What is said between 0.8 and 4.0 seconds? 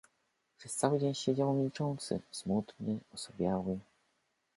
dzień siedział milczący, smutny, osowiały.